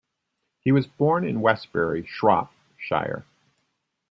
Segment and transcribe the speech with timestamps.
[0.61, 3.23] He was born in Westbury, Shropshire.